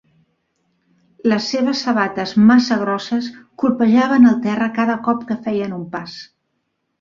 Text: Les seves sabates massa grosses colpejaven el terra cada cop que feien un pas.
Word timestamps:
Les 1.31 1.49
seves 1.51 1.83
sabates 1.85 2.33
massa 2.51 2.77
grosses 2.85 3.27
colpejaven 3.65 4.27
el 4.31 4.41
terra 4.47 4.71
cada 4.79 4.97
cop 5.11 5.23
que 5.29 5.39
feien 5.45 5.77
un 5.83 5.85
pas. 5.95 6.19